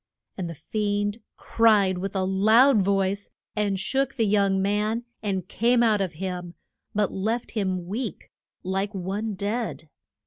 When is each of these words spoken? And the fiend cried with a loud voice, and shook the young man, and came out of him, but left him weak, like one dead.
And 0.35 0.49
the 0.49 0.55
fiend 0.55 1.19
cried 1.37 1.99
with 1.99 2.15
a 2.15 2.23
loud 2.23 2.81
voice, 2.81 3.29
and 3.55 3.79
shook 3.79 4.15
the 4.15 4.25
young 4.25 4.59
man, 4.59 5.05
and 5.21 5.47
came 5.47 5.83
out 5.83 6.01
of 6.01 6.13
him, 6.13 6.55
but 6.95 7.11
left 7.13 7.51
him 7.51 7.85
weak, 7.85 8.31
like 8.63 8.95
one 8.95 9.35
dead. 9.35 9.89